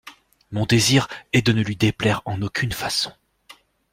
[0.49, 3.13] Mon désir est de ne lui déplaire en aucune façon.